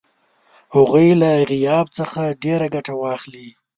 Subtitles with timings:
[0.75, 3.47] هغوی له غیاب څخه ډېره ګټه واخلي.